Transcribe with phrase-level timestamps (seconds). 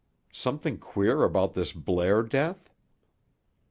[0.33, 2.71] "Something queer about this Blair death?"